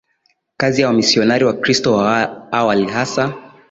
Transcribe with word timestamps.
kazi 0.57 0.81
ya 0.81 0.87
wamisionari 0.87 1.45
Wakristo 1.45 1.93
wa 1.93 2.51
awali 2.51 2.85
hasa 2.85 3.33